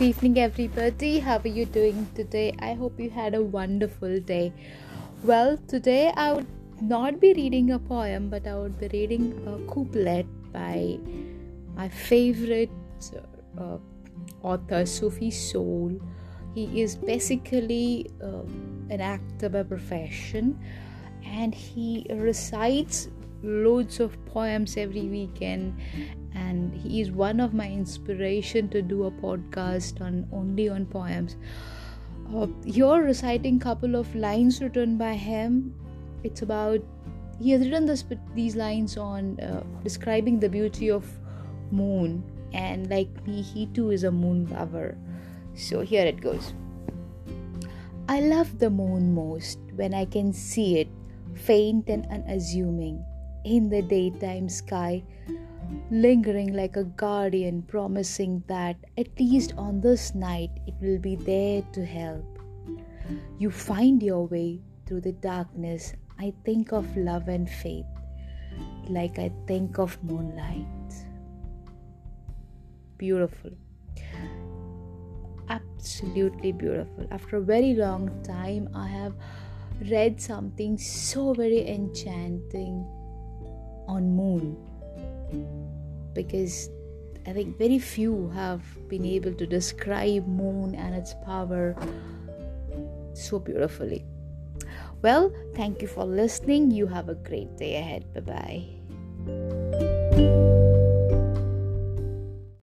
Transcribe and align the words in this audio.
Good 0.00 0.16
evening, 0.16 0.38
everybody. 0.38 1.18
How 1.18 1.36
are 1.44 1.46
you 1.46 1.66
doing 1.66 2.08
today? 2.14 2.54
I 2.58 2.72
hope 2.72 2.98
you 2.98 3.10
had 3.10 3.34
a 3.34 3.42
wonderful 3.42 4.18
day. 4.20 4.50
Well, 5.22 5.58
today 5.68 6.10
I 6.16 6.32
would 6.32 6.46
not 6.80 7.20
be 7.20 7.34
reading 7.34 7.72
a 7.72 7.78
poem, 7.78 8.30
but 8.30 8.46
I 8.46 8.56
would 8.56 8.80
be 8.80 8.88
reading 8.94 9.26
a 9.46 9.58
couplet 9.70 10.24
by 10.54 10.98
my 11.74 11.90
favorite 11.90 12.70
uh, 13.58 13.76
author, 14.42 14.86
Sufi 14.86 15.30
Soul. 15.30 16.00
He 16.54 16.80
is 16.80 16.96
basically 16.96 18.10
uh, 18.22 18.44
an 18.88 19.02
actor 19.02 19.50
by 19.50 19.64
profession 19.64 20.58
and 21.26 21.54
he 21.54 22.06
recites 22.08 23.08
loads 23.42 24.00
of 24.00 24.16
poems 24.26 24.76
every 24.76 25.02
weekend 25.02 25.78
and 26.34 26.74
he 26.74 27.00
is 27.00 27.10
one 27.10 27.40
of 27.40 27.54
my 27.54 27.68
inspiration 27.68 28.68
to 28.68 28.82
do 28.82 29.04
a 29.04 29.10
podcast 29.10 30.00
on 30.00 30.26
only 30.32 30.68
on 30.68 30.86
poems. 30.86 31.36
Uh, 32.34 32.46
you're 32.64 33.02
reciting 33.02 33.58
couple 33.58 33.96
of 33.96 34.14
lines 34.14 34.60
written 34.60 34.96
by 34.96 35.14
him 35.14 35.74
it's 36.22 36.42
about 36.42 36.80
he 37.40 37.50
has 37.50 37.62
written 37.62 37.86
this 37.86 38.04
these 38.34 38.54
lines 38.54 38.96
on 38.96 39.40
uh, 39.40 39.62
describing 39.82 40.38
the 40.38 40.48
beauty 40.48 40.90
of 40.90 41.06
moon 41.70 42.22
and 42.52 42.90
like 42.90 43.08
me 43.26 43.40
he 43.40 43.66
too 43.66 43.90
is 43.90 44.04
a 44.04 44.10
moon 44.10 44.46
lover. 44.50 44.98
So 45.54 45.80
here 45.80 46.06
it 46.06 46.20
goes. 46.20 46.52
I 48.08 48.20
love 48.20 48.58
the 48.58 48.70
moon 48.70 49.14
most 49.14 49.58
when 49.76 49.94
i 49.94 50.04
can 50.04 50.32
see 50.32 50.78
it 50.78 50.88
faint 51.34 51.88
and 51.88 52.04
unassuming 52.10 53.04
in 53.44 53.68
the 53.68 53.82
daytime 53.82 54.48
sky, 54.48 55.02
lingering 55.90 56.52
like 56.52 56.76
a 56.76 56.84
guardian, 56.84 57.62
promising 57.62 58.42
that 58.46 58.76
at 58.98 59.08
least 59.18 59.54
on 59.56 59.80
this 59.80 60.14
night 60.14 60.50
it 60.66 60.74
will 60.80 60.98
be 60.98 61.16
there 61.16 61.62
to 61.72 61.84
help. 61.84 62.38
You 63.38 63.50
find 63.50 64.02
your 64.02 64.26
way 64.26 64.60
through 64.86 65.00
the 65.02 65.12
darkness. 65.12 65.94
I 66.18 66.32
think 66.44 66.72
of 66.72 66.96
love 66.96 67.28
and 67.28 67.48
faith, 67.48 67.86
like 68.88 69.18
I 69.18 69.32
think 69.46 69.78
of 69.78 70.02
moonlight. 70.04 70.66
Beautiful. 72.98 73.50
Absolutely 75.48 76.52
beautiful. 76.52 77.06
After 77.10 77.38
a 77.38 77.40
very 77.40 77.74
long 77.74 78.22
time, 78.22 78.68
I 78.74 78.86
have 78.86 79.14
read 79.90 80.20
something 80.20 80.76
so 80.76 81.32
very 81.32 81.66
enchanting 81.66 82.86
on 83.90 84.14
moon 84.14 84.54
because 86.14 86.70
I 87.26 87.32
think 87.32 87.58
very 87.58 87.78
few 87.78 88.30
have 88.30 88.62
been 88.88 89.04
able 89.04 89.34
to 89.34 89.46
describe 89.46 90.26
moon 90.26 90.74
and 90.74 90.94
its 90.94 91.14
power 91.26 91.76
so 93.12 93.38
beautifully. 93.38 94.04
Well, 95.02 95.32
thank 95.54 95.82
you 95.82 95.88
for 95.88 96.04
listening. 96.04 96.70
You 96.70 96.86
have 96.86 97.08
a 97.08 97.14
great 97.14 97.56
day 97.56 97.76
ahead. 97.76 98.06
Bye 98.14 98.70
bye. 99.26 100.46